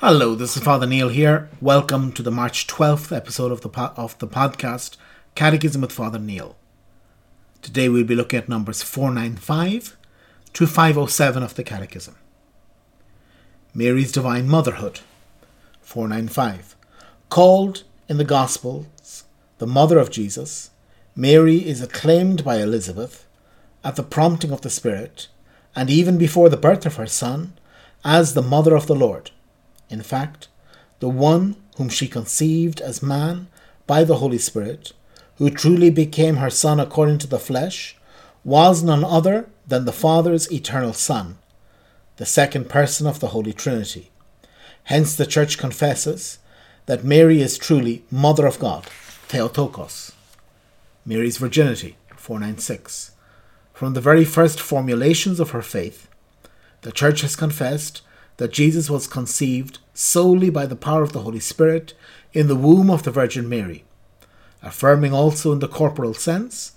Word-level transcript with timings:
Hello, 0.00 0.36
this 0.36 0.56
is 0.56 0.62
Father 0.62 0.86
Neil 0.86 1.08
here. 1.08 1.48
Welcome 1.60 2.12
to 2.12 2.22
the 2.22 2.30
March 2.30 2.68
12th 2.68 3.10
episode 3.10 3.50
of 3.50 3.62
the, 3.62 3.68
po- 3.68 3.92
of 3.96 4.16
the 4.20 4.28
podcast 4.28 4.96
Catechism 5.34 5.80
with 5.80 5.90
Father 5.90 6.20
Neil. 6.20 6.54
Today 7.62 7.88
we'll 7.88 8.04
be 8.04 8.14
looking 8.14 8.38
at 8.38 8.48
numbers 8.48 8.80
495 8.80 9.96
to 10.52 10.66
507 10.68 11.42
of 11.42 11.56
the 11.56 11.64
Catechism. 11.64 12.14
Mary's 13.74 14.12
Divine 14.12 14.46
Motherhood, 14.46 15.00
495. 15.80 16.76
Called 17.28 17.82
in 18.08 18.18
the 18.18 18.24
Gospels 18.24 19.24
the 19.58 19.66
Mother 19.66 19.98
of 19.98 20.12
Jesus, 20.12 20.70
Mary 21.16 21.56
is 21.66 21.82
acclaimed 21.82 22.44
by 22.44 22.58
Elizabeth 22.58 23.26
at 23.82 23.96
the 23.96 24.04
prompting 24.04 24.52
of 24.52 24.60
the 24.60 24.70
Spirit, 24.70 25.26
and 25.74 25.90
even 25.90 26.16
before 26.16 26.48
the 26.48 26.56
birth 26.56 26.86
of 26.86 26.94
her 26.94 27.06
son, 27.08 27.54
as 28.04 28.34
the 28.34 28.42
Mother 28.42 28.76
of 28.76 28.86
the 28.86 28.94
Lord. 28.94 29.32
In 29.90 30.02
fact, 30.02 30.48
the 31.00 31.08
one 31.08 31.56
whom 31.76 31.88
she 31.88 32.08
conceived 32.08 32.80
as 32.80 33.02
man 33.02 33.48
by 33.86 34.04
the 34.04 34.16
Holy 34.16 34.38
Spirit, 34.38 34.92
who 35.36 35.50
truly 35.50 35.90
became 35.90 36.36
her 36.36 36.50
Son 36.50 36.80
according 36.80 37.18
to 37.18 37.26
the 37.26 37.38
flesh, 37.38 37.96
was 38.44 38.82
none 38.82 39.04
other 39.04 39.48
than 39.66 39.84
the 39.84 39.92
Father's 39.92 40.50
eternal 40.50 40.92
Son, 40.92 41.38
the 42.16 42.26
second 42.26 42.68
person 42.68 43.06
of 43.06 43.20
the 43.20 43.28
Holy 43.28 43.52
Trinity. 43.52 44.10
Hence 44.84 45.14
the 45.14 45.26
Church 45.26 45.58
confesses 45.58 46.38
that 46.86 47.04
Mary 47.04 47.40
is 47.40 47.58
truly 47.58 48.04
Mother 48.10 48.46
of 48.46 48.58
God, 48.58 48.84
Theotokos. 49.28 50.12
Mary's 51.04 51.36
virginity, 51.36 51.96
496. 52.16 53.12
From 53.72 53.94
the 53.94 54.00
very 54.00 54.24
first 54.24 54.60
formulations 54.60 55.38
of 55.38 55.50
her 55.50 55.62
faith, 55.62 56.08
the 56.82 56.92
Church 56.92 57.20
has 57.20 57.36
confessed 57.36 58.02
that 58.38 58.52
Jesus 58.52 58.88
was 58.88 59.06
conceived 59.06 59.78
solely 59.92 60.48
by 60.48 60.64
the 60.64 60.76
power 60.76 61.02
of 61.02 61.12
the 61.12 61.20
Holy 61.20 61.40
Spirit 61.40 61.92
in 62.32 62.46
the 62.46 62.56
womb 62.56 62.88
of 62.88 63.02
the 63.02 63.10
Virgin 63.10 63.48
Mary, 63.48 63.84
affirming 64.62 65.12
also 65.12 65.52
in 65.52 65.58
the 65.58 65.68
corporal 65.68 66.14
sense, 66.14 66.72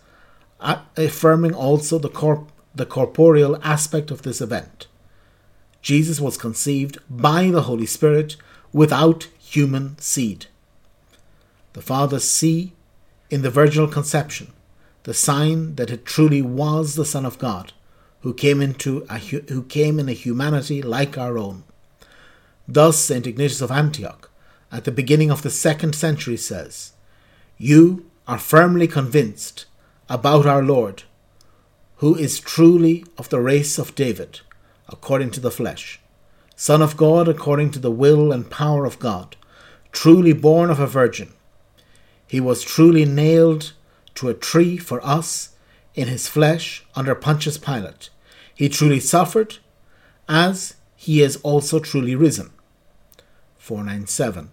affirming 0.98 1.54
also 1.54 1.98
the, 1.98 2.10
corp- 2.10 2.52
the 2.76 2.86
corporeal 2.86 3.60
aspect 3.64 4.12
of 4.12 4.24
this 4.24 4.42
event. 4.42 4.88
Jesus 5.82 6.20
was 6.20 6.38
conceived 6.38 6.98
by 7.10 7.50
the 7.50 7.64
Holy 7.64 7.86
Spirit 7.86 8.38
without 8.74 9.28
human 9.40 9.98
seed. 10.00 10.48
The 11.74 11.82
fathers 11.82 12.30
see 12.30 12.74
in 13.30 13.44
the 13.44 13.50
virginal 13.50 13.88
conception 13.88 14.52
the 15.04 15.14
sign 15.14 15.76
that 15.76 15.90
it 15.90 16.06
truly 16.06 16.42
was 16.42 16.96
the 16.96 17.06
Son 17.06 17.26
of 17.26 17.40
God 17.40 17.74
who 18.22 18.34
came 18.34 18.62
into 18.62 19.06
a, 19.10 19.18
who 19.18 19.64
came 19.64 20.00
in 20.00 20.08
a 20.08 20.14
humanity 20.14 20.82
like 20.82 21.18
our 21.18 21.38
own. 21.38 21.64
Thus 22.68 22.98
Saint 22.98 23.28
Ignatius 23.28 23.62
of 23.62 23.72
Antioch 23.72 24.30
at 24.72 24.86
the 24.86 24.92
beginning 24.92 25.30
of 25.30 25.42
the 25.42 25.50
second 25.50 25.94
century 25.94 26.38
says, 26.38 26.94
You 27.58 28.06
are 28.28 28.38
firmly 28.38 28.88
convinced 28.88 29.66
about 30.10 30.46
our 30.46 30.64
Lord, 30.64 31.04
who 31.98 32.16
is 32.16 32.40
truly 32.40 33.04
of 33.18 33.30
the 33.30 33.40
race 33.40 33.78
of 33.78 33.96
David, 33.96 34.42
according 34.88 35.32
to 35.32 35.40
the 35.40 35.52
flesh, 35.52 36.00
Son 36.56 36.82
of 36.82 36.96
God 36.96 37.28
according 37.28 37.72
to 37.72 37.80
the 37.80 37.92
will 37.92 38.32
and 38.32 38.50
power 38.50 38.86
of 38.86 39.00
God, 39.00 39.36
truly 39.92 40.34
born 40.34 40.70
of 40.70 40.80
a 40.80 40.88
virgin. 40.88 41.34
He 42.28 42.40
was 42.40 42.64
truly 42.64 43.04
nailed 43.04 43.74
to 44.16 44.30
a 44.30 44.34
tree 44.34 44.78
for 44.78 45.04
us 45.06 45.50
in 45.96 46.08
his 46.08 46.28
flesh 46.28 46.86
under 46.96 47.16
Pontius 47.16 47.58
Pilate. 47.58 48.10
He 48.54 48.70
truly 48.70 49.00
suffered, 49.00 49.58
as 50.28 50.76
he 50.96 51.22
is 51.22 51.38
also 51.38 51.80
truly 51.80 52.16
risen. 52.16 52.52
497. 53.58 54.52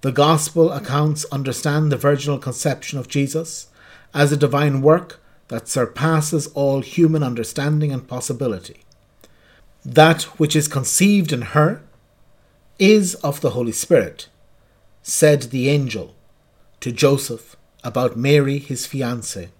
The 0.00 0.12
Gospel 0.12 0.72
accounts 0.72 1.24
understand 1.26 1.92
the 1.92 1.96
virginal 1.96 2.38
conception 2.38 2.98
of 2.98 3.08
Jesus 3.08 3.68
as 4.12 4.32
a 4.32 4.36
divine 4.36 4.82
work 4.82 5.20
that 5.48 5.68
surpasses 5.68 6.48
all 6.54 6.80
human 6.80 7.22
understanding 7.22 7.92
and 7.92 8.08
possibility. 8.08 8.84
That 9.84 10.22
which 10.38 10.56
is 10.56 10.68
conceived 10.68 11.32
in 11.32 11.42
her 11.42 11.82
is 12.78 13.14
of 13.16 13.40
the 13.40 13.50
Holy 13.50 13.72
Spirit, 13.72 14.28
said 15.02 15.42
the 15.42 15.68
angel 15.68 16.14
to 16.80 16.90
Joseph 16.90 17.56
about 17.84 18.16
Mary, 18.16 18.58
his 18.58 18.86
fiancée. 18.86 19.50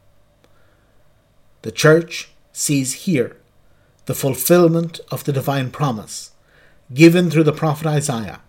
The 1.63 1.73
Church 1.73 2.31
sees 2.53 3.05
here 3.05 3.37
the 4.07 4.15
fulfillment 4.15 5.01
of 5.11 5.25
the 5.25 5.33
divine 5.33 5.71
promise 5.71 6.33
given 6.93 7.31
through 7.31 7.45
the 7.45 7.53
prophet 7.53 7.87
Isaiah 7.87 8.41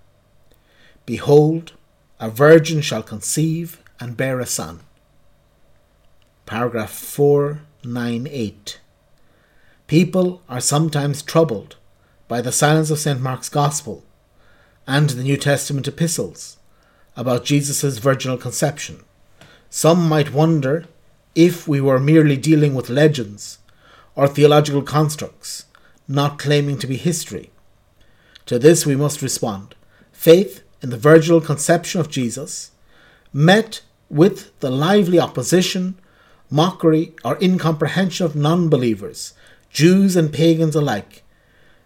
Behold, 1.06 1.73
a 2.19 2.29
virgin 2.29 2.81
shall 2.81 3.03
conceive 3.03 3.81
and 4.00 4.16
bear 4.16 4.40
a 4.40 4.46
son. 4.46 4.79
Paragraph 6.46 6.91
498. 6.91 8.79
People 9.88 10.41
are 10.47 10.62
sometimes 10.62 11.22
troubled 11.22 11.75
by 12.28 12.41
the 12.41 12.53
silence 12.53 12.90
of 12.90 13.00
St. 13.00 13.19
Mark's 13.19 13.50
Gospel 13.50 14.03
and 14.88 15.09
the 15.09 15.23
New 15.23 15.38
Testament 15.38 15.88
epistles 15.88 16.57
about 17.18 17.46
Jesus' 17.46 17.97
virginal 17.97 18.38
conception. 18.38 19.03
Some 19.69 20.07
might 20.07 20.34
wonder 20.34 20.85
if 21.35 21.67
we 21.67 21.81
were 21.81 21.99
merely 21.99 22.38
dealing 22.38 22.73
with 22.73 22.89
legends 22.89 23.57
or 24.16 24.27
theological 24.27 24.81
constructs, 24.81 25.66
not 26.07 26.38
claiming 26.38 26.77
to 26.77 26.88
be 26.88 26.97
history. 26.97 27.49
To 28.45 28.59
this 28.59 28.85
we 28.85 28.95
must 28.95 29.21
respond 29.21 29.75
faith 30.11 30.63
in 30.81 30.89
the 30.89 30.97
virginal 30.97 31.41
conception 31.41 31.99
of 31.99 32.09
Jesus, 32.09 32.72
met 33.31 33.81
with 34.09 34.57
the 34.59 34.69
lively 34.69 35.19
opposition, 35.19 35.95
mockery, 36.49 37.13
or 37.25 37.38
incomprehension 37.41 38.25
of 38.25 38.35
non 38.35 38.69
believers, 38.69 39.33
Jews 39.69 40.16
and 40.16 40.31
pagans 40.31 40.75
alike, 40.75 41.23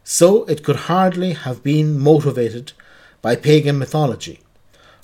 so 0.03 0.44
it 0.46 0.63
could 0.63 0.88
hardly 0.91 1.34
have 1.34 1.63
been 1.63 1.97
motivated 2.00 2.74
by 3.22 3.36
pagan 3.36 3.80
mythology 3.80 4.41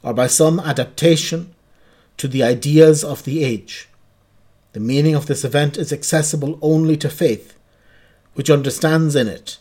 or 0.03 0.13
by 0.13 0.27
some 0.27 0.59
adaptation 0.59 1.53
to 2.17 2.27
the 2.27 2.43
ideas 2.43 3.03
of 3.03 3.23
the 3.23 3.43
age. 3.43 3.87
The 4.73 4.79
meaning 4.79 5.15
of 5.15 5.27
this 5.27 5.43
event 5.43 5.77
is 5.77 5.93
accessible 5.93 6.57
only 6.61 6.97
to 6.97 7.09
faith, 7.09 7.57
which 8.33 8.49
understands 8.49 9.15
in 9.15 9.27
it 9.27 9.57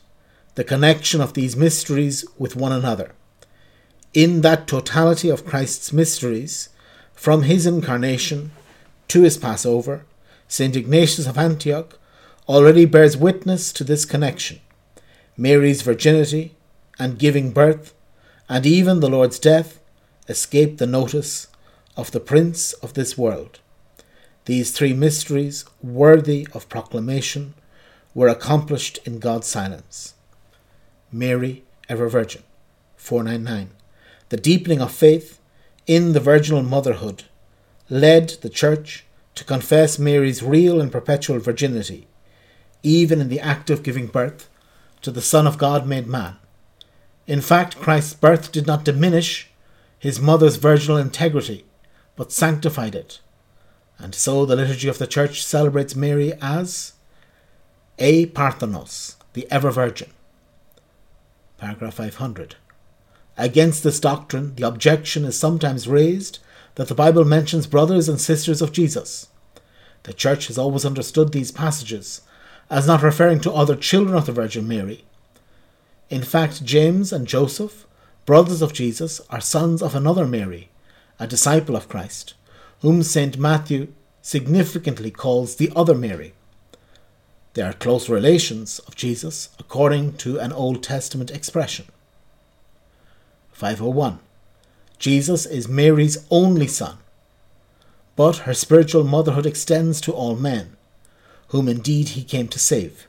the 0.54 0.64
connection 0.64 1.20
of 1.20 1.34
these 1.34 1.56
mysteries 1.56 2.24
with 2.38 2.56
one 2.56 2.72
another. 2.72 3.12
In 4.14 4.40
that 4.40 4.66
totality 4.66 5.28
of 5.28 5.46
Christ's 5.46 5.92
mysteries, 5.92 6.70
from 7.14 7.42
his 7.42 7.66
incarnation 7.66 8.52
to 9.08 9.22
his 9.22 9.38
Passover, 9.38 10.04
St. 10.48 10.76
Ignatius 10.76 11.26
of 11.26 11.38
Antioch 11.38 11.98
already 12.48 12.84
bears 12.84 13.16
witness 13.16 13.72
to 13.74 13.84
this 13.84 14.04
connection. 14.04 14.60
Mary's 15.36 15.82
virginity 15.82 16.54
and 16.98 17.18
giving 17.18 17.52
birth, 17.52 17.94
and 18.48 18.66
even 18.66 19.00
the 19.00 19.08
Lord's 19.08 19.38
death, 19.38 19.78
escape 20.28 20.76
the 20.78 20.86
notice 20.86 21.48
of 21.96 22.10
the 22.10 22.20
Prince 22.20 22.72
of 22.74 22.94
this 22.94 23.16
world. 23.16 23.60
These 24.44 24.72
three 24.72 24.92
mysteries, 24.92 25.64
worthy 25.82 26.48
of 26.52 26.68
proclamation, 26.68 27.54
were 28.12 28.28
accomplished 28.28 28.98
in 29.04 29.20
God's 29.20 29.46
silence. 29.46 30.14
Mary, 31.12 31.62
ever 31.88 32.08
Virgin. 32.08 32.42
499. 32.96 33.70
The 34.30 34.36
deepening 34.36 34.80
of 34.80 34.92
faith 34.92 35.38
in 35.86 36.12
the 36.12 36.20
virginal 36.20 36.62
motherhood 36.62 37.24
led 37.88 38.30
the 38.40 38.48
Church 38.48 39.04
to 39.36 39.44
confess 39.44 39.98
Mary's 39.98 40.42
real 40.42 40.80
and 40.80 40.90
perpetual 40.90 41.38
virginity, 41.38 42.08
even 42.82 43.20
in 43.20 43.28
the 43.28 43.40
act 43.40 43.70
of 43.70 43.82
giving 43.82 44.06
birth 44.08 44.48
to 45.02 45.10
the 45.10 45.22
Son 45.22 45.46
of 45.46 45.58
God 45.58 45.86
made 45.86 46.06
man. 46.06 46.36
In 47.26 47.40
fact, 47.40 47.78
Christ's 47.78 48.14
birth 48.14 48.50
did 48.50 48.66
not 48.66 48.84
diminish 48.84 49.50
his 49.98 50.20
mother's 50.20 50.56
virginal 50.56 50.96
integrity, 50.96 51.64
but 52.16 52.32
sanctified 52.32 52.96
it 52.96 53.20
and 53.98 54.14
so 54.14 54.44
the 54.44 54.56
liturgy 54.56 54.88
of 54.88 54.98
the 54.98 55.06
Church 55.06 55.44
celebrates 55.44 55.94
Mary 55.94 56.32
as 56.40 56.92
Aeiparthenos, 57.98 59.16
the 59.34 59.46
ever 59.50 59.70
Virgin. 59.70 60.10
Paragraph 61.58 61.94
500. 61.94 62.56
Against 63.38 63.84
this 63.84 64.00
doctrine, 64.00 64.54
the 64.56 64.66
objection 64.66 65.24
is 65.24 65.38
sometimes 65.38 65.86
raised 65.86 66.40
that 66.74 66.88
the 66.88 66.94
Bible 66.94 67.24
mentions 67.24 67.66
brothers 67.66 68.08
and 68.08 68.20
sisters 68.20 68.60
of 68.60 68.72
Jesus. 68.72 69.28
The 70.02 70.12
Church 70.12 70.48
has 70.48 70.58
always 70.58 70.84
understood 70.84 71.32
these 71.32 71.52
passages 71.52 72.22
as 72.68 72.86
not 72.86 73.02
referring 73.02 73.40
to 73.40 73.52
other 73.52 73.76
children 73.76 74.16
of 74.16 74.26
the 74.26 74.32
Virgin 74.32 74.66
Mary. 74.66 75.04
In 76.10 76.22
fact, 76.22 76.64
James 76.64 77.12
and 77.12 77.28
Joseph, 77.28 77.86
brothers 78.26 78.62
of 78.62 78.72
Jesus, 78.72 79.20
are 79.30 79.40
sons 79.40 79.82
of 79.82 79.94
another 79.94 80.26
Mary, 80.26 80.70
a 81.20 81.26
disciple 81.26 81.76
of 81.76 81.88
Christ 81.88 82.34
whom 82.82 83.02
St. 83.02 83.38
Matthew 83.38 83.88
significantly 84.20 85.10
calls 85.10 85.56
the 85.56 85.72
other 85.74 85.94
Mary. 85.94 86.34
They 87.54 87.62
are 87.62 87.72
close 87.72 88.08
relations 88.08 88.80
of 88.80 88.96
Jesus 88.96 89.50
according 89.58 90.16
to 90.18 90.38
an 90.38 90.52
Old 90.52 90.82
Testament 90.82 91.30
expression. 91.30 91.86
501. 93.52 94.18
Jesus 94.98 95.46
is 95.46 95.68
Mary's 95.68 96.26
only 96.30 96.66
son, 96.66 96.98
but 98.16 98.38
her 98.38 98.54
spiritual 98.54 99.04
motherhood 99.04 99.46
extends 99.46 100.00
to 100.00 100.12
all 100.12 100.36
men, 100.36 100.76
whom 101.48 101.68
indeed 101.68 102.10
he 102.10 102.24
came 102.24 102.48
to 102.48 102.58
save. 102.58 103.06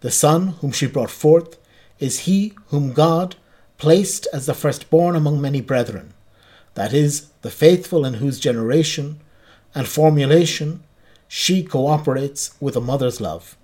The 0.00 0.10
Son 0.10 0.48
whom 0.60 0.72
she 0.72 0.86
brought 0.86 1.10
forth 1.10 1.56
is 1.98 2.20
he 2.20 2.52
whom 2.68 2.92
God 2.92 3.36
placed 3.78 4.26
as 4.32 4.46
the 4.46 4.54
firstborn 4.54 5.16
among 5.16 5.40
many 5.40 5.60
brethren, 5.60 6.12
that 6.74 6.92
is, 6.92 7.28
the 7.44 7.50
faithful 7.50 8.06
in 8.06 8.14
whose 8.14 8.40
generation 8.40 9.20
and 9.74 9.86
formulation 9.86 10.82
she 11.28 11.62
cooperates 11.62 12.54
with 12.58 12.74
a 12.74 12.80
mother's 12.80 13.20
love. 13.20 13.54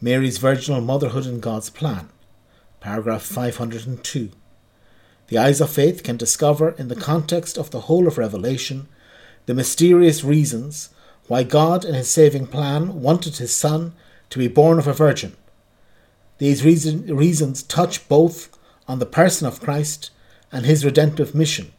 Mary's 0.00 0.38
virginal 0.38 0.80
motherhood 0.80 1.26
in 1.26 1.38
God's 1.38 1.68
plan, 1.68 2.08
paragraph 2.80 3.20
502. 3.20 4.30
The 5.26 5.36
eyes 5.36 5.60
of 5.60 5.68
faith 5.68 6.02
can 6.02 6.16
discover, 6.16 6.70
in 6.78 6.88
the 6.88 6.96
context 6.96 7.58
of 7.58 7.72
the 7.72 7.82
whole 7.82 8.08
of 8.08 8.16
Revelation, 8.16 8.88
the 9.44 9.52
mysterious 9.52 10.24
reasons 10.24 10.88
why 11.26 11.42
God, 11.42 11.84
in 11.84 11.92
his 11.92 12.08
saving 12.10 12.46
plan, 12.46 13.02
wanted 13.02 13.36
his 13.36 13.54
Son 13.54 13.92
to 14.30 14.38
be 14.38 14.48
born 14.48 14.78
of 14.78 14.86
a 14.86 14.94
virgin. 14.94 15.36
These 16.38 16.64
reason, 16.64 17.14
reasons 17.14 17.62
touch 17.62 18.08
both 18.08 18.48
on 18.86 18.98
the 18.98 19.04
person 19.04 19.46
of 19.46 19.60
Christ 19.60 20.08
and 20.50 20.64
his 20.64 20.86
redemptive 20.86 21.34
mission, 21.34 21.74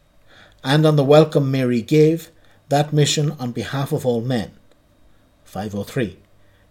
and 0.64 0.86
on 0.86 0.96
the 0.96 1.04
welcome 1.04 1.50
Mary 1.50 1.82
gave 1.82 2.30
that 2.70 2.94
mission 2.94 3.32
on 3.40 3.52
behalf 3.52 3.92
of 3.92 4.06
all 4.06 4.22
men. 4.22 4.52
503. 5.44 6.18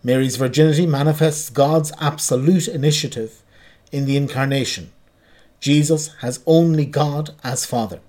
Mary's 0.02 0.36
virginity 0.36 0.86
manifests 0.86 1.50
God's 1.50 1.92
absolute 2.00 2.68
initiative 2.68 3.42
in 3.90 4.04
the 4.04 4.16
incarnation. 4.16 4.92
Jesus 5.60 6.14
has 6.20 6.40
only 6.46 6.86
God 6.86 7.34
as 7.42 7.66
Father. 7.66 8.00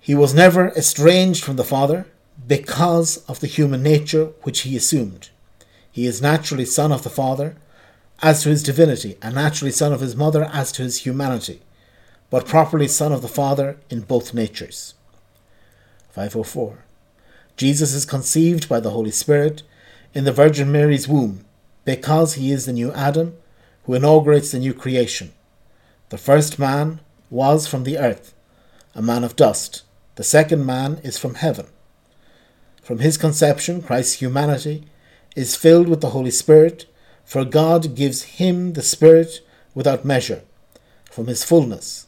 He 0.00 0.14
was 0.14 0.34
never 0.34 0.70
estranged 0.70 1.44
from 1.44 1.56
the 1.56 1.64
Father 1.64 2.06
because 2.48 3.18
of 3.28 3.38
the 3.38 3.46
human 3.46 3.82
nature 3.82 4.32
which 4.42 4.60
he 4.60 4.76
assumed. 4.76 5.30
He 5.90 6.06
is 6.06 6.20
naturally 6.20 6.64
Son 6.64 6.90
of 6.90 7.04
the 7.04 7.10
Father 7.10 7.54
as 8.20 8.42
to 8.42 8.48
his 8.48 8.62
divinity, 8.62 9.16
and 9.20 9.34
naturally 9.34 9.72
Son 9.72 9.92
of 9.92 10.00
his 10.00 10.16
mother 10.16 10.44
as 10.52 10.72
to 10.72 10.82
his 10.82 10.98
humanity, 10.98 11.60
but 12.32 12.46
properly 12.46 12.88
Son 12.88 13.12
of 13.12 13.20
the 13.20 13.28
Father 13.28 13.76
in 13.90 14.00
both 14.00 14.32
natures. 14.32 14.94
504. 16.12 16.78
Jesus 17.58 17.92
is 17.92 18.06
conceived 18.06 18.70
by 18.70 18.80
the 18.80 18.88
Holy 18.88 19.10
Spirit 19.10 19.62
in 20.14 20.24
the 20.24 20.32
Virgin 20.32 20.72
Mary's 20.72 21.06
womb 21.06 21.44
because 21.84 22.34
he 22.34 22.50
is 22.50 22.64
the 22.64 22.72
new 22.72 22.90
Adam 22.92 23.36
who 23.84 23.92
inaugurates 23.92 24.50
the 24.50 24.58
new 24.58 24.72
creation. 24.72 25.32
The 26.08 26.16
first 26.16 26.58
man 26.58 27.00
was 27.28 27.66
from 27.66 27.84
the 27.84 27.98
earth, 27.98 28.32
a 28.94 29.02
man 29.02 29.24
of 29.24 29.36
dust. 29.36 29.82
The 30.14 30.24
second 30.24 30.64
man 30.64 31.00
is 31.04 31.18
from 31.18 31.34
heaven. 31.34 31.66
From 32.82 33.00
his 33.00 33.18
conception, 33.18 33.82
Christ's 33.82 34.22
humanity 34.22 34.86
is 35.36 35.54
filled 35.54 35.86
with 35.86 36.00
the 36.00 36.10
Holy 36.10 36.30
Spirit, 36.30 36.86
for 37.26 37.44
God 37.44 37.94
gives 37.94 38.22
him 38.22 38.72
the 38.72 38.80
Spirit 38.80 39.40
without 39.74 40.06
measure. 40.06 40.40
From 41.10 41.26
his 41.26 41.44
fullness, 41.44 42.06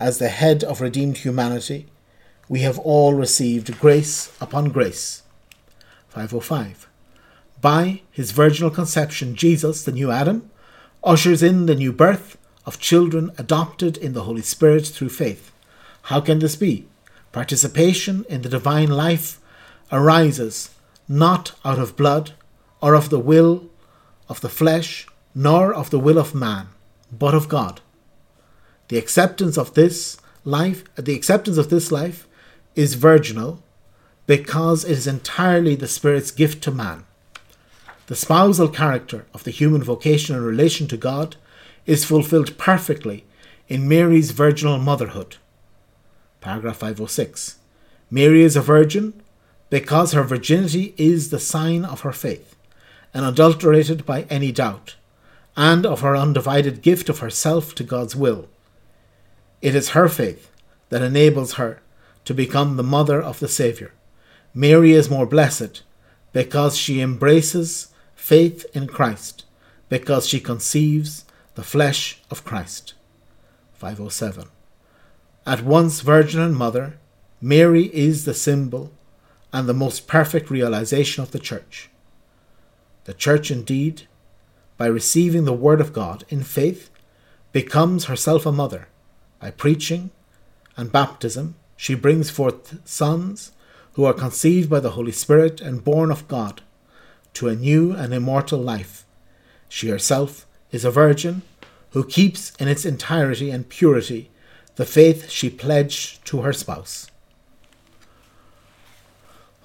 as 0.00 0.18
the 0.18 0.30
head 0.30 0.64
of 0.64 0.80
redeemed 0.80 1.18
humanity, 1.18 1.86
we 2.48 2.60
have 2.60 2.78
all 2.78 3.12
received 3.12 3.78
grace 3.78 4.32
upon 4.40 4.70
grace. 4.70 5.22
505. 6.08 6.88
By 7.60 8.00
his 8.10 8.32
virginal 8.32 8.70
conception, 8.70 9.36
Jesus, 9.36 9.84
the 9.84 9.92
new 9.92 10.10
Adam, 10.10 10.50
ushers 11.04 11.42
in 11.42 11.66
the 11.66 11.74
new 11.74 11.92
birth 11.92 12.38
of 12.64 12.80
children 12.80 13.30
adopted 13.36 13.98
in 13.98 14.14
the 14.14 14.24
Holy 14.24 14.40
Spirit 14.40 14.86
through 14.86 15.10
faith. 15.10 15.52
How 16.04 16.20
can 16.20 16.38
this 16.38 16.56
be? 16.56 16.88
Participation 17.30 18.24
in 18.28 18.40
the 18.42 18.48
divine 18.48 18.88
life 18.88 19.38
arises 19.92 20.70
not 21.06 21.52
out 21.64 21.78
of 21.78 21.96
blood 21.96 22.32
or 22.80 22.94
of 22.94 23.10
the 23.10 23.18
will 23.18 23.68
of 24.28 24.40
the 24.40 24.48
flesh, 24.48 25.06
nor 25.34 25.74
of 25.74 25.90
the 25.90 25.98
will 25.98 26.18
of 26.18 26.34
man, 26.34 26.68
but 27.12 27.34
of 27.34 27.48
God. 27.48 27.80
The 28.90 28.98
acceptance 28.98 29.56
of 29.56 29.74
this 29.74 30.16
life, 30.44 30.82
the 30.96 31.14
acceptance 31.14 31.58
of 31.58 31.70
this 31.70 31.92
life 31.92 32.26
is 32.74 32.94
virginal 32.94 33.62
because 34.26 34.84
it 34.84 34.90
is 34.90 35.06
entirely 35.06 35.76
the 35.76 35.86
Spirit's 35.86 36.32
gift 36.32 36.60
to 36.64 36.72
man. 36.72 37.04
The 38.08 38.16
spousal 38.16 38.66
character 38.66 39.26
of 39.32 39.44
the 39.44 39.52
human 39.52 39.84
vocation 39.84 40.34
in 40.34 40.42
relation 40.42 40.88
to 40.88 40.96
God 40.96 41.36
is 41.86 42.04
fulfilled 42.04 42.58
perfectly 42.58 43.22
in 43.68 43.88
Mary's 43.88 44.32
virginal 44.32 44.76
motherhood. 44.80 45.36
Paragraph 46.40 46.78
506. 46.78 47.58
Mary 48.10 48.42
is 48.42 48.56
a 48.56 48.60
virgin 48.60 49.22
because 49.70 50.14
her 50.14 50.24
virginity 50.24 50.94
is 50.96 51.30
the 51.30 51.38
sign 51.38 51.84
of 51.84 52.00
her 52.00 52.10
faith, 52.12 52.56
unadulterated 53.14 54.04
by 54.04 54.22
any 54.22 54.50
doubt, 54.50 54.96
and 55.56 55.86
of 55.86 56.00
her 56.00 56.16
undivided 56.16 56.82
gift 56.82 57.08
of 57.08 57.20
herself 57.20 57.72
to 57.76 57.84
God's 57.84 58.16
will. 58.16 58.48
It 59.62 59.74
is 59.74 59.90
her 59.90 60.08
faith 60.08 60.50
that 60.88 61.02
enables 61.02 61.54
her 61.54 61.80
to 62.24 62.34
become 62.34 62.76
the 62.76 62.82
mother 62.82 63.22
of 63.22 63.40
the 63.40 63.48
Saviour. 63.48 63.92
Mary 64.54 64.92
is 64.92 65.10
more 65.10 65.26
blessed 65.26 65.82
because 66.32 66.76
she 66.76 67.00
embraces 67.00 67.88
faith 68.14 68.64
in 68.74 68.86
Christ, 68.86 69.44
because 69.88 70.26
she 70.26 70.40
conceives 70.40 71.24
the 71.54 71.62
flesh 71.62 72.20
of 72.30 72.44
Christ. 72.44 72.94
507. 73.74 74.48
At 75.46 75.62
once 75.62 76.00
virgin 76.00 76.40
and 76.40 76.56
mother, 76.56 76.98
Mary 77.40 77.86
is 77.94 78.24
the 78.24 78.34
symbol 78.34 78.92
and 79.52 79.68
the 79.68 79.74
most 79.74 80.06
perfect 80.06 80.50
realization 80.50 81.22
of 81.22 81.32
the 81.32 81.38
Church. 81.38 81.90
The 83.04 83.14
Church, 83.14 83.50
indeed, 83.50 84.02
by 84.76 84.86
receiving 84.86 85.44
the 85.44 85.52
Word 85.52 85.80
of 85.80 85.92
God 85.92 86.24
in 86.28 86.42
faith, 86.42 86.90
becomes 87.52 88.04
herself 88.04 88.46
a 88.46 88.52
mother 88.52 88.88
by 89.40 89.50
preaching 89.50 90.10
and 90.76 90.92
baptism 90.92 91.54
she 91.76 91.94
brings 91.94 92.28
forth 92.28 92.78
sons 92.86 93.52
who 93.94 94.04
are 94.04 94.12
conceived 94.12 94.68
by 94.68 94.80
the 94.80 94.90
Holy 94.90 95.12
Spirit 95.12 95.60
and 95.60 95.82
born 95.82 96.10
of 96.10 96.28
God 96.28 96.62
to 97.34 97.48
a 97.48 97.56
new 97.56 97.92
and 97.92 98.12
immortal 98.12 98.58
life. 98.58 99.06
She 99.68 99.88
herself 99.88 100.46
is 100.70 100.84
a 100.84 100.90
virgin 100.90 101.42
who 101.92 102.04
keeps 102.04 102.52
in 102.56 102.68
its 102.68 102.84
entirety 102.84 103.50
and 103.50 103.68
purity 103.68 104.30
the 104.76 104.84
faith 104.84 105.30
she 105.30 105.50
pledged 105.50 106.24
to 106.26 106.42
her 106.42 106.52
spouse. 106.52 107.10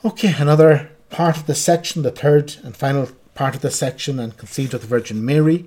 Okay, 0.04 0.34
another 0.38 0.92
part 1.10 1.38
of 1.38 1.48
the 1.48 1.56
section, 1.56 2.02
the 2.02 2.12
third 2.12 2.56
and 2.64 2.76
final 2.76 3.10
part 3.34 3.56
of 3.56 3.62
the 3.62 3.72
section, 3.72 4.20
and 4.20 4.38
conceived 4.38 4.74
of 4.74 4.82
the 4.82 4.88
Virgin 4.88 5.26
Mary. 5.26 5.66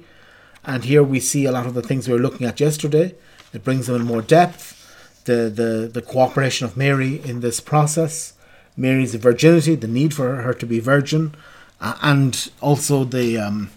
And 0.64 0.84
here 0.84 1.02
we 1.02 1.20
see 1.20 1.44
a 1.44 1.52
lot 1.52 1.66
of 1.66 1.74
the 1.74 1.82
things 1.82 2.06
we 2.06 2.14
were 2.14 2.20
looking 2.20 2.46
at 2.46 2.60
yesterday. 2.60 3.14
It 3.52 3.64
brings 3.64 3.86
them 3.86 3.96
in 3.96 4.06
more 4.06 4.22
depth 4.22 4.78
the, 5.28 5.50
the, 5.50 5.88
the 5.92 6.02
cooperation 6.02 6.66
of 6.66 6.76
Mary 6.76 7.20
in 7.22 7.40
this 7.40 7.60
process, 7.60 8.32
Mary's 8.76 9.14
virginity, 9.14 9.74
the 9.74 9.86
need 9.86 10.14
for 10.14 10.36
her 10.36 10.54
to 10.54 10.66
be 10.66 10.80
virgin, 10.80 11.34
uh, 11.80 11.96
and 12.02 12.50
also 12.60 13.04
the 13.04 13.38
um, 13.38 13.70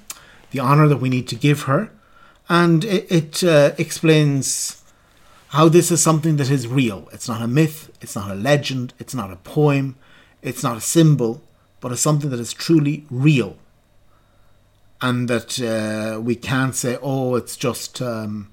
the 0.52 0.60
honor 0.60 0.88
that 0.88 0.98
we 0.98 1.10
need 1.10 1.28
to 1.28 1.36
give 1.36 1.64
her, 1.64 1.92
and 2.50 2.84
it, 2.84 3.12
it 3.12 3.44
uh, 3.44 3.74
explains 3.78 4.82
how 5.50 5.68
this 5.70 5.92
is 5.92 6.02
something 6.02 6.38
that 6.38 6.50
is 6.50 6.68
real. 6.68 7.10
It's 7.12 7.28
not 7.28 7.42
a 7.42 7.48
myth, 7.48 7.92
it's 8.02 8.16
not 8.16 8.32
a 8.32 8.36
legend, 8.36 8.94
it's 8.98 9.14
not 9.14 9.32
a 9.32 9.36
poem, 9.38 9.96
it's 10.42 10.64
not 10.64 10.78
a 10.78 10.82
symbol, 10.82 11.42
but 11.82 11.92
it's 11.92 12.02
something 12.02 12.30
that 12.30 12.40
is 12.40 12.54
truly 12.54 13.06
real, 13.10 13.58
and 15.02 15.28
that 15.28 15.60
uh, 15.60 16.20
we 16.22 16.36
can't 16.36 16.76
say, 16.76 16.98
oh, 17.02 17.36
it's 17.36 17.58
just. 17.58 18.02
Um, 18.02 18.50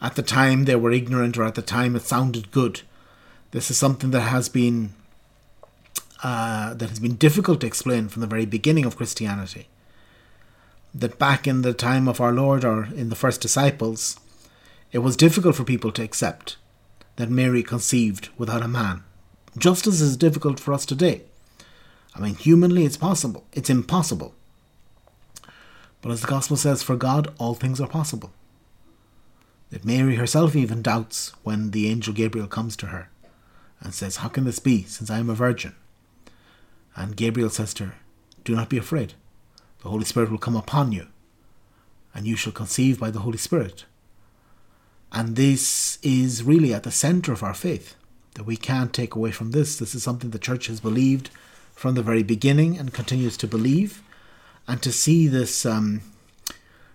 at 0.00 0.14
the 0.14 0.22
time 0.22 0.64
they 0.64 0.76
were 0.76 0.92
ignorant 0.92 1.36
or 1.36 1.44
at 1.44 1.54
the 1.54 1.62
time 1.62 1.94
it 1.94 2.02
sounded 2.02 2.50
good. 2.50 2.82
This 3.50 3.70
is 3.70 3.78
something 3.78 4.10
that 4.12 4.22
has 4.22 4.48
been 4.48 4.94
uh, 6.22 6.74
that 6.74 6.88
has 6.88 7.00
been 7.00 7.14
difficult 7.14 7.60
to 7.60 7.66
explain 7.66 8.08
from 8.08 8.20
the 8.20 8.26
very 8.26 8.46
beginning 8.46 8.84
of 8.84 8.96
Christianity. 8.96 9.68
That 10.94 11.18
back 11.18 11.46
in 11.46 11.62
the 11.62 11.72
time 11.72 12.08
of 12.08 12.20
our 12.20 12.32
Lord 12.32 12.64
or 12.64 12.84
in 12.84 13.10
the 13.10 13.16
first 13.16 13.40
disciples, 13.40 14.18
it 14.92 14.98
was 14.98 15.16
difficult 15.16 15.56
for 15.56 15.64
people 15.64 15.92
to 15.92 16.02
accept 16.02 16.56
that 17.16 17.30
Mary 17.30 17.62
conceived 17.62 18.28
without 18.36 18.62
a 18.62 18.68
man, 18.68 19.04
just 19.56 19.86
as 19.86 20.00
is 20.00 20.16
difficult 20.16 20.58
for 20.58 20.74
us 20.74 20.84
today. 20.84 21.22
I 22.14 22.20
mean, 22.20 22.34
humanly 22.34 22.84
it's 22.84 22.96
possible, 22.96 23.44
it's 23.52 23.70
impossible. 23.70 24.34
But 26.02 26.12
as 26.12 26.22
the 26.22 26.26
Gospel 26.26 26.56
says, 26.56 26.82
for 26.82 26.96
God 26.96 27.32
all 27.38 27.54
things 27.54 27.80
are 27.80 27.86
possible 27.86 28.32
that 29.70 29.84
Mary 29.84 30.16
herself 30.16 30.54
even 30.54 30.82
doubts 30.82 31.32
when 31.42 31.70
the 31.70 31.88
angel 31.88 32.12
Gabriel 32.12 32.48
comes 32.48 32.76
to 32.76 32.86
her 32.86 33.08
and 33.80 33.94
says, 33.94 34.16
How 34.16 34.28
can 34.28 34.44
this 34.44 34.58
be, 34.58 34.82
since 34.84 35.10
I 35.10 35.18
am 35.18 35.30
a 35.30 35.34
virgin? 35.34 35.74
And 36.96 37.16
Gabriel 37.16 37.50
says 37.50 37.72
to 37.74 37.86
her, 37.86 37.94
Do 38.44 38.54
not 38.54 38.68
be 38.68 38.78
afraid. 38.78 39.14
The 39.82 39.88
Holy 39.88 40.04
Spirit 40.04 40.30
will 40.30 40.38
come 40.38 40.56
upon 40.56 40.92
you, 40.92 41.06
and 42.14 42.26
you 42.26 42.36
shall 42.36 42.52
conceive 42.52 43.00
by 43.00 43.10
the 43.10 43.20
Holy 43.20 43.38
Spirit. 43.38 43.84
And 45.12 45.36
this 45.36 45.98
is 46.02 46.42
really 46.42 46.74
at 46.74 46.82
the 46.82 46.90
center 46.90 47.32
of 47.32 47.42
our 47.42 47.54
faith 47.54 47.96
that 48.34 48.44
we 48.44 48.56
can't 48.56 48.92
take 48.92 49.14
away 49.14 49.30
from 49.30 49.50
this. 49.50 49.76
This 49.78 49.94
is 49.94 50.02
something 50.02 50.30
the 50.30 50.38
church 50.38 50.66
has 50.66 50.80
believed 50.80 51.30
from 51.74 51.94
the 51.94 52.02
very 52.02 52.22
beginning 52.22 52.78
and 52.78 52.92
continues 52.92 53.36
to 53.38 53.46
believe. 53.46 54.02
And 54.68 54.82
to 54.82 54.92
see 54.92 55.26
this 55.26 55.66
um, 55.66 56.02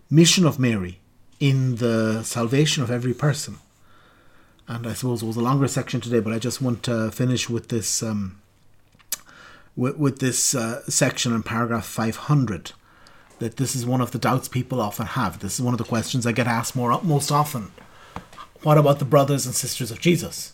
mission 0.10 0.46
of 0.46 0.60
Mary 0.60 1.00
in 1.40 1.76
the 1.76 2.24
salvation 2.24 2.84
of 2.84 2.92
every 2.92 3.14
person. 3.14 3.58
And 4.68 4.88
I 4.88 4.94
suppose 4.94 5.22
it 5.22 5.28
was 5.28 5.38
a 5.38 5.42
longer 5.42 5.68
section 5.68 6.02
today, 6.02 6.20
but 6.20 6.34
I 6.34 6.40
just 6.40 6.62
want 6.62 6.84
to 6.84 7.12
finish 7.12 7.50
with 7.50 7.70
this 7.70 8.02
um, 8.02 8.42
with, 9.76 9.98
with 9.98 10.20
this 10.20 10.56
uh, 10.56 10.84
section 10.90 11.34
in 11.34 11.44
paragraph 11.44 11.86
500 11.86 12.72
that 13.40 13.58
this 13.58 13.76
is 13.76 13.86
one 13.86 14.02
of 14.02 14.12
the 14.12 14.18
doubts 14.18 14.48
people 14.48 14.80
often 14.80 15.06
have. 15.06 15.40
This 15.40 15.56
is 15.56 15.62
one 15.62 15.74
of 15.74 15.78
the 15.78 15.84
questions 15.84 16.26
I 16.26 16.32
get 16.32 16.48
asked 16.48 16.76
more 16.76 17.00
most 17.04 17.32
often. 17.32 17.72
What 18.64 18.78
about 18.78 19.00
the 19.00 19.06
brothers 19.06 19.46
and 19.46 19.54
sisters 19.54 19.92
of 19.92 20.00
Jesus? 20.00 20.54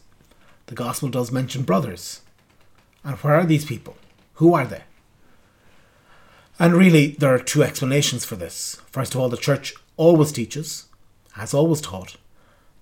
The 0.65 0.75
gospel 0.75 1.09
does 1.09 1.31
mention 1.31 1.63
brothers. 1.63 2.21
And 3.03 3.17
where 3.17 3.35
are 3.35 3.45
these 3.45 3.65
people? 3.65 3.95
Who 4.35 4.53
are 4.53 4.65
they? 4.65 4.83
And 6.59 6.73
really, 6.73 7.11
there 7.13 7.33
are 7.33 7.39
two 7.39 7.63
explanations 7.63 8.25
for 8.25 8.35
this. 8.35 8.81
First 8.91 9.15
of 9.15 9.21
all, 9.21 9.29
the 9.29 9.37
church 9.37 9.73
always 9.97 10.31
teaches, 10.31 10.87
has 11.33 11.53
always 11.53 11.81
taught, 11.81 12.17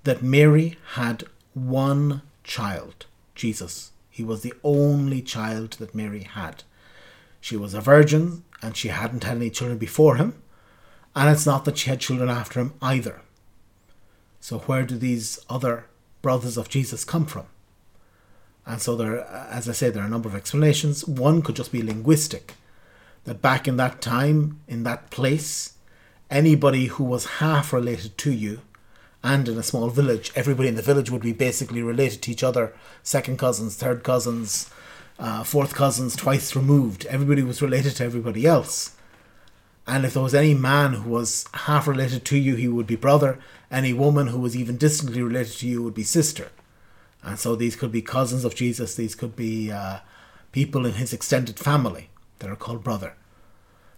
that 0.04 0.24
Mary 0.24 0.78
had 0.94 1.24
one 1.54 2.22
child, 2.44 3.06
Jesus. 3.36 3.92
He 4.10 4.24
was 4.24 4.42
the 4.42 4.54
only 4.64 5.22
child 5.22 5.72
that 5.74 5.96
Mary 5.96 6.24
had. 6.24 6.64
She 7.42 7.56
was 7.56 7.74
a 7.74 7.82
virgin 7.82 8.44
and 8.62 8.76
she 8.76 8.90
hadn't 8.90 9.24
had 9.24 9.38
any 9.38 9.50
children 9.50 9.78
before 9.78 10.18
him, 10.18 10.42
and 11.16 11.30
it's 11.30 11.46
not 11.46 11.66
that 11.66 11.78
she 11.78 11.90
had 11.90 12.00
children 12.00 12.30
after 12.30 12.60
him 12.60 12.74
either. 12.82 13.22
So, 14.40 14.60
where 14.60 14.84
do 14.84 14.98
these 14.98 15.40
other 15.50 15.86
brothers 16.22 16.58
of 16.58 16.70
Jesus 16.70 17.04
come 17.04 17.26
from? 17.26 17.46
And 18.66 18.82
so, 18.82 18.96
there, 18.96 19.26
as 19.26 19.68
I 19.68 19.74
say, 19.74 19.90
there 19.90 20.04
are 20.04 20.08
a 20.08 20.10
number 20.10 20.30
of 20.30 20.36
explanations. 20.36 21.06
One 21.08 21.42
could 21.42 21.56
just 21.56 21.72
be 21.72 21.82
linguistic, 21.82 22.56
that 23.24 23.42
back 23.42 23.68
in 23.68 23.78
that 23.78 24.02
time, 24.02 24.62
in 24.68 24.84
that 24.84 25.10
place, 25.10 25.74
anybody 26.30 26.88
who 26.88 27.04
was 27.04 27.26
half 27.26 27.74
related 27.74 28.18
to 28.20 28.32
you 28.32 28.62
and 29.24 29.48
in 29.48 29.58
a 29.58 29.64
small 29.64 29.90
village, 29.90 30.32
everybody 30.36 30.70
in 30.70 30.76
the 30.76 30.82
village 30.82 31.12
would 31.12 31.22
be 31.22 31.34
basically 31.34 31.82
related 31.82 32.22
to 32.24 32.32
each 32.32 32.44
other 32.44 32.74
second 33.04 33.38
cousins, 33.38 33.76
third 33.76 34.04
cousins, 34.04 34.70
uh, 35.18 35.44
fourth 35.44 35.74
cousins, 35.74 36.16
twice 36.16 36.56
removed. 36.56 37.06
Everybody 37.08 37.44
was 37.44 37.62
related 37.62 37.96
to 37.98 38.06
everybody 38.06 38.46
else. 38.46 38.96
And 39.86 40.06
if 40.06 40.14
there 40.14 40.24
was 40.24 40.36
any 40.36 40.54
man 40.54 40.94
who 40.94 41.10
was 41.10 41.46
half 41.54 41.88
related 41.88 42.24
to 42.26 42.38
you, 42.38 42.56
he 42.56 42.68
would 42.68 42.88
be 42.88 42.96
brother. 42.96 43.40
Any 43.72 43.92
woman 43.92 44.28
who 44.28 44.40
was 44.40 44.56
even 44.56 44.78
distantly 44.78 45.22
related 45.22 45.54
to 45.58 45.68
you 45.68 45.84
would 45.84 45.96
be 45.96 46.04
sister. 46.04 46.50
And 47.24 47.38
so 47.38 47.56
these 47.56 47.76
could 47.76 47.92
be 47.92 48.02
cousins 48.02 48.46
of 48.46 48.56
Jesus, 48.56 48.96
these 48.96 49.16
could 49.16 49.36
be 49.36 49.72
uh, 49.72 50.00
people 50.52 50.86
in 50.86 50.94
his 50.94 51.12
extended 51.12 51.60
family 51.60 52.10
that 52.38 52.50
are 52.50 52.56
called 52.56 52.84
brother. 52.84 53.16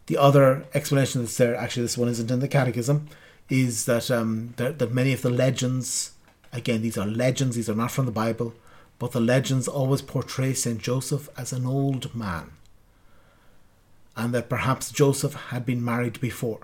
The 0.08 0.18
other 0.18 0.66
explanation 0.74 1.22
that's 1.22 1.38
there, 1.38 1.56
actually, 1.56 1.84
this 1.84 1.98
one 1.98 2.10
isn't 2.10 2.32
in 2.32 2.40
the 2.40 2.48
catechism, 2.48 3.08
is 3.50 3.86
that, 3.86 4.10
um, 4.10 4.54
that, 4.58 4.80
that 4.80 4.94
many 4.94 5.14
of 5.14 5.22
the 5.22 5.30
legends, 5.30 6.12
again, 6.52 6.82
these 6.82 6.98
are 6.98 7.06
legends, 7.06 7.56
these 7.56 7.70
are 7.70 7.76
not 7.76 7.92
from 7.92 8.06
the 8.06 8.12
Bible, 8.12 8.54
but 8.98 9.12
the 9.12 9.20
legends 9.20 9.68
always 9.68 10.02
portray 10.02 10.54
St. 10.54 10.80
Joseph 10.80 11.30
as 11.38 11.52
an 11.52 11.66
old 11.66 12.14
man, 12.16 12.52
and 14.16 14.34
that 14.34 14.50
perhaps 14.50 14.92
Joseph 14.92 15.34
had 15.34 15.66
been 15.66 15.84
married 15.84 16.20
before. 16.22 16.62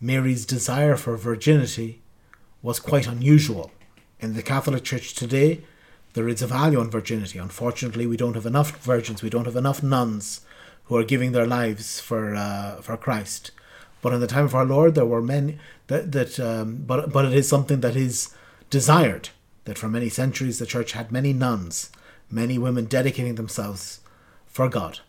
Mary's 0.00 0.44
desire 0.44 0.96
for 0.96 1.16
virginity 1.16 2.02
was 2.60 2.80
quite 2.80 3.06
unusual. 3.06 3.70
In 4.20 4.34
the 4.34 4.42
Catholic 4.42 4.84
Church 4.84 5.14
today, 5.14 5.62
there 6.14 6.28
is 6.28 6.42
a 6.42 6.46
value 6.46 6.78
on 6.78 6.90
virginity. 6.90 7.38
Unfortunately, 7.38 8.06
we 8.06 8.16
don't 8.16 8.34
have 8.34 8.46
enough 8.46 8.78
virgins, 8.84 9.22
we 9.22 9.30
don't 9.30 9.46
have 9.46 9.56
enough 9.56 9.82
nuns 9.82 10.42
who 10.84 10.96
are 10.96 11.04
giving 11.04 11.32
their 11.32 11.46
lives 11.46 12.00
for 12.00 12.34
uh, 12.34 12.76
for 12.82 12.96
Christ. 12.96 13.50
But 14.00 14.12
in 14.12 14.20
the 14.20 14.26
time 14.26 14.44
of 14.44 14.54
our 14.54 14.64
Lord, 14.64 14.94
there 14.94 15.06
were 15.06 15.22
many 15.22 15.58
that 15.86 16.12
that. 16.12 16.40
Um, 16.40 16.84
but 16.86 17.12
but 17.12 17.24
it 17.24 17.34
is 17.34 17.48
something 17.48 17.80
that 17.80 17.96
is 17.96 18.34
desired 18.70 19.30
that 19.64 19.78
for 19.78 19.88
many 19.88 20.08
centuries 20.08 20.58
the 20.58 20.66
church 20.66 20.92
had 20.92 21.12
many 21.12 21.32
nuns, 21.32 21.90
many 22.30 22.58
women 22.58 22.86
dedicating 22.86 23.36
themselves 23.36 24.00
for 24.46 24.68
God. 24.68 25.00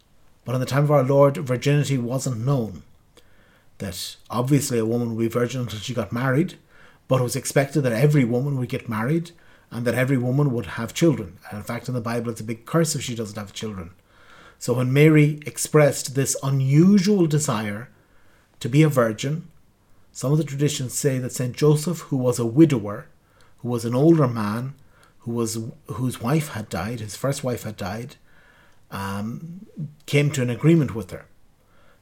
But 0.46 0.56
in 0.56 0.62
the 0.62 0.68
time 0.68 0.84
of 0.84 0.92
our 0.92 1.04
Lord, 1.04 1.38
virginity 1.38 1.98
wasn't 1.98 2.46
known. 2.46 2.84
That 3.80 4.16
obviously 4.30 4.78
a 4.78 4.86
woman 4.86 5.16
would 5.16 5.22
be 5.22 5.28
virgin 5.28 5.62
until 5.62 5.80
she 5.80 5.94
got 5.94 6.12
married, 6.12 6.56
but 7.08 7.20
it 7.20 7.24
was 7.24 7.36
expected 7.36 7.82
that 7.82 7.94
every 7.94 8.24
woman 8.24 8.58
would 8.58 8.70
get 8.70 8.88
married 8.90 9.32
and 9.72 9.86
that 9.86 9.96
every 9.96 10.18
woman 10.18 10.52
would 10.52 10.66
have 10.78 10.94
children. 10.94 11.40
And 11.50 11.58
in 11.58 11.64
fact, 11.64 11.88
in 11.88 11.94
the 11.94 12.02
Bible, 12.02 12.32
it's 12.32 12.42
a 12.42 12.46
big 12.46 12.66
curse 12.66 12.96
if 12.96 13.02
she 13.02 13.16
doesn't 13.16 13.38
have 13.38 13.54
children. 13.54 13.92
So 14.64 14.76
when 14.76 14.94
Mary 14.94 15.42
expressed 15.46 16.16
this 16.16 16.38
unusual 16.42 17.26
desire 17.26 17.90
to 18.62 18.70
be 18.70 18.82
a 18.82 18.88
virgin, 18.88 19.50
some 20.14 20.32
of 20.32 20.38
the 20.38 20.46
traditions 20.46 20.94
say 20.94 21.20
that 21.20 21.34
St. 21.34 21.54
Joseph, 21.54 22.00
who 22.04 22.16
was 22.16 22.40
a 22.40 22.46
widower, 22.46 23.08
who 23.58 23.68
was 23.68 23.84
an 23.84 23.94
older 23.94 24.26
man 24.26 24.76
who 25.20 25.32
was 25.34 25.58
whose 25.88 26.22
wife 26.22 26.54
had 26.54 26.70
died, 26.70 27.02
his 27.02 27.18
first 27.18 27.44
wife 27.44 27.64
had 27.64 27.76
died, 27.76 28.16
um, 28.90 29.66
came 30.06 30.32
to 30.32 30.42
an 30.42 30.50
agreement 30.50 30.96
with 30.96 31.12
her 31.12 31.26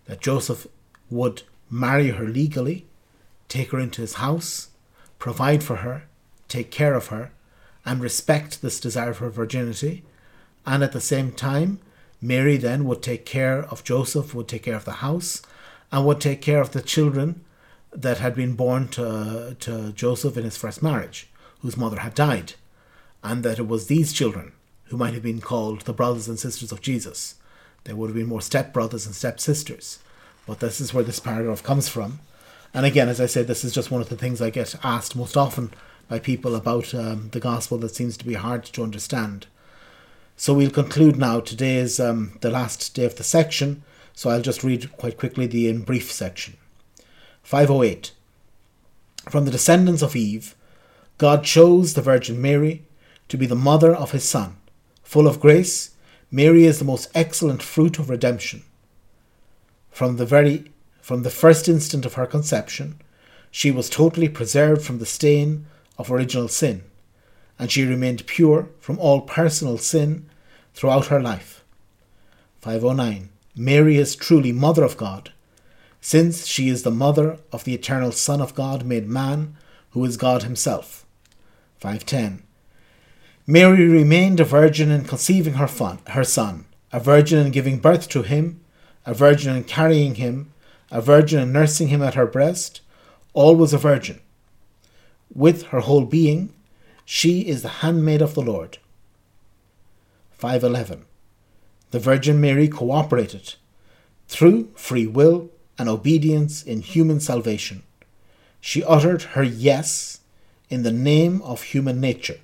that 0.06 0.22
Joseph 0.22 0.68
would 1.10 1.41
marry 1.68 2.10
her 2.10 2.25
legally, 2.25 2.86
take 3.48 3.72
her 3.72 3.80
into 3.80 4.01
his 4.01 4.22
house, 4.25 4.70
provide 5.18 5.63
for 5.63 5.77
her, 5.77 6.03
take 6.48 6.70
care 6.70 6.94
of 6.94 7.08
her, 7.08 7.32
and 7.84 8.01
respect 8.01 8.62
this 8.62 8.80
desire 8.80 9.15
for 9.15 9.32
virginity, 9.32 10.03
and 10.63 10.84
at 10.84 10.91
the 10.91 11.01
same 11.01 11.32
time, 11.32 11.80
Mary 12.22 12.58
then 12.58 12.86
would 12.86 13.01
take 13.01 13.25
care 13.25 13.63
of 13.63 13.84
Joseph, 13.84 14.36
would 14.36 14.48
take 14.48 14.63
care 14.63 14.75
of 14.75 14.86
the 14.86 15.01
house, 15.06 15.42
and 15.92 16.06
would 16.06 16.22
take 16.22 16.42
care 16.42 16.62
of 16.62 16.72
the 16.72 16.82
children 16.82 17.44
that 17.92 18.20
had 18.20 18.36
been 18.36 18.54
born 18.54 18.88
to, 18.90 19.56
to 19.60 19.92
Joseph 19.94 20.38
in 20.38 20.44
his 20.44 20.58
first 20.58 20.82
marriage 20.82 21.28
whose 21.62 21.78
mother 21.78 22.00
had 22.00 22.13
died, 22.13 22.54
and 23.24 23.44
that 23.44 23.60
it 23.60 23.68
was 23.68 23.88
these 23.88 24.13
children 24.13 24.51
who 24.86 24.98
might 24.98 25.13
have 25.13 25.24
been 25.24 25.42
called 25.42 25.82
the 25.82 25.94
brothers 25.94 26.28
and 26.28 26.40
sisters 26.40 26.72
of 26.72 26.82
Jesus. 26.82 27.36
There 27.84 27.96
would 27.96 28.08
have 28.08 28.16
been 28.16 28.28
more 28.28 28.40
stepbrothers 28.40 29.06
and 29.06 29.16
stepsisters. 29.16 30.00
but 30.48 30.60
this 30.60 30.82
is 30.82 30.94
where 30.94 31.04
this 31.04 31.20
paragraph 31.20 31.62
comes 31.63 31.88
from. 31.88 32.20
And 32.74 32.86
again, 32.86 33.10
as 33.10 33.22
I 33.22 33.28
said, 33.28 33.48
this 33.48 33.63
is 33.63 33.74
just 33.74 33.92
one 33.92 34.01
of 34.01 34.10
the 34.10 34.18
things 34.18 34.42
I 34.42 34.50
get 34.50 34.75
asked 34.84 35.16
most 35.16 35.38
often 35.38 35.72
by 36.08 36.20
people 36.20 36.56
about 36.56 36.94
um, 36.94 37.30
the 37.32 37.40
gospel 37.40 37.78
that 37.80 37.96
seems 37.96 38.18
to 38.18 38.25
be 38.25 38.34
hard 38.34 38.66
to 38.66 38.84
understand. 38.84 39.48
So 40.41 40.55
we'll 40.55 40.71
conclude 40.71 41.17
now. 41.17 41.39
Today 41.39 41.75
is 41.75 42.00
um, 42.00 42.36
the 42.41 42.50
last 42.50 42.95
day 42.95 43.05
of 43.05 43.15
the 43.15 43.24
section, 43.24 43.83
so 44.15 44.31
I'll 44.31 44.41
just 44.41 44.63
read 44.63 44.91
quite 44.98 45.15
quickly 45.15 45.45
the 45.45 45.69
in 45.69 45.83
brief 45.83 46.12
section. 46.12 46.57
508. 47.43 48.12
From 49.29 49.45
the 49.45 49.51
descendants 49.51 50.01
of 50.01 50.15
Eve, 50.15 50.55
God 51.19 51.43
chose 51.43 51.93
the 51.93 52.01
Virgin 52.01 52.41
Mary 52.41 52.83
to 53.29 53.38
be 53.38 53.45
the 53.45 53.53
mother 53.53 53.95
of 53.95 54.13
his 54.13 54.27
Son. 54.27 54.55
Full 55.03 55.27
of 55.27 55.39
grace, 55.39 55.91
Mary 56.31 56.65
is 56.65 56.79
the 56.79 56.86
most 56.86 57.12
excellent 57.13 57.62
fruit 57.62 58.00
of 58.00 58.10
redemption. 58.10 58.63
From 59.91 60.17
the 60.17 60.25
very 60.25 60.71
from 61.01 61.21
the 61.21 61.29
first 61.29 61.69
instant 61.69 62.03
of 62.03 62.15
her 62.15 62.25
conception, 62.25 63.00
she 63.51 63.69
was 63.69 63.91
totally 63.91 64.27
preserved 64.27 64.81
from 64.81 64.98
the 64.98 65.05
stain 65.05 65.67
of 66.00 66.12
original 66.12 66.48
sin, 66.48 66.81
and 67.60 67.71
she 67.71 67.86
remained 67.86 68.25
pure 68.25 68.69
from 68.79 68.98
all 68.98 69.21
personal 69.21 69.77
sin 69.77 70.25
throughout 70.74 71.08
her 71.08 71.22
life. 71.22 71.63
509. 72.62 73.30
Mary 73.56 73.98
is 73.98 74.16
truly 74.16 74.51
Mother 74.51 74.84
of 74.84 74.98
God, 74.98 75.32
since 76.00 76.48
she 76.48 76.70
is 76.70 76.84
the 76.84 76.92
mother 76.92 77.38
of 77.51 77.63
the 77.63 77.74
eternal 77.74 78.12
Son 78.12 78.42
of 78.42 78.56
God 78.56 78.86
made 78.86 79.08
man, 79.08 79.56
who 79.92 80.04
is 80.06 80.18
God 80.18 80.44
Himself. 80.44 81.06
510. 81.80 82.44
Mary 83.48 83.88
remained 83.88 84.40
a 84.40 84.46
virgin 84.46 84.92
in 84.92 85.04
conceiving 85.04 85.56
her, 85.56 85.68
fun, 85.68 86.00
her 86.10 86.24
son, 86.24 86.66
a 86.94 87.00
virgin 87.00 87.40
in 87.40 87.51
giving 87.51 87.80
birth 87.80 88.08
to 88.08 88.22
him, 88.22 88.62
a 89.06 89.13
virgin 89.13 89.56
in 89.56 89.63
carrying 89.63 90.16
him, 90.16 90.54
a 90.92 91.01
virgin 91.01 91.40
in 91.42 91.51
nursing 91.51 91.88
him 91.88 92.01
at 92.01 92.13
her 92.13 92.28
breast, 92.28 92.82
always 93.34 93.74
a 93.74 93.78
virgin. 93.78 94.20
With 95.34 95.63
her 95.68 95.80
whole 95.80 96.06
being, 96.06 96.54
she 97.04 97.42
is 97.42 97.62
the 97.62 97.82
handmaid 97.82 98.22
of 98.22 98.36
the 98.36 98.42
Lord. 98.42 98.78
511. 100.41 101.05
The 101.91 102.00
Virgin 102.00 102.41
Mary 102.41 102.67
cooperated 102.67 103.53
through 104.27 104.71
free 104.75 105.05
will 105.05 105.51
and 105.77 105.88
obedience 105.88 106.63
in 106.63 106.81
human 106.81 107.19
salvation. 107.19 107.83
She 108.60 108.83
uttered 108.83 109.21
her 109.38 109.43
yes 109.43 110.21
in 110.67 110.81
the 110.81 110.91
name 110.91 111.43
of 111.43 111.62
human 111.62 112.01
nature. 112.01 112.39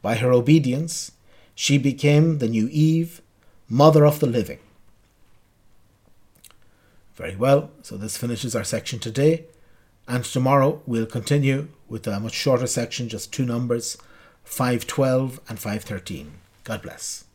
By 0.00 0.14
her 0.16 0.32
obedience, 0.32 1.12
she 1.54 1.76
became 1.76 2.38
the 2.38 2.48
new 2.48 2.66
Eve, 2.72 3.20
mother 3.68 4.06
of 4.06 4.20
the 4.20 4.26
living. 4.26 4.60
Very 7.14 7.36
well, 7.36 7.70
so 7.82 7.98
this 7.98 8.16
finishes 8.16 8.56
our 8.56 8.64
section 8.64 9.00
today. 9.00 9.44
And 10.08 10.24
tomorrow 10.24 10.80
we'll 10.86 11.04
continue 11.04 11.68
with 11.88 12.06
a 12.06 12.18
much 12.20 12.32
shorter 12.32 12.66
section, 12.66 13.10
just 13.10 13.34
two 13.34 13.44
numbers 13.44 13.98
512 14.44 15.40
and 15.46 15.58
513. 15.58 16.32
God 16.66 16.82
bless. 16.82 17.25